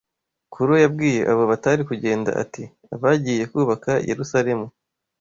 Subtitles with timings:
[0.53, 2.63] Kuro yabwiye abo batari kugenda ati
[2.95, 4.67] ‘abagiye kubaka Yerusalemu